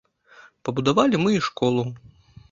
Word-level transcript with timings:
Пабудавалі 0.69 1.19
мы 1.25 1.31
і 1.35 1.43
школу. 1.49 1.83